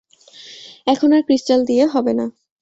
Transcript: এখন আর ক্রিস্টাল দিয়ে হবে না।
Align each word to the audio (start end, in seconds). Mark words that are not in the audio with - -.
এখন 0.87 1.09
আর 1.13 1.21
ক্রিস্টাল 1.27 1.61
দিয়ে 1.65 1.85
হবে 1.85 2.13
না। 2.13 2.25